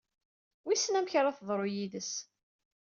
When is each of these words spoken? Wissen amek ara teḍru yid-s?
Wissen 0.65 0.97
amek 0.99 1.13
ara 1.19 1.37
teḍru 1.37 1.67
yid-s? 1.75 2.11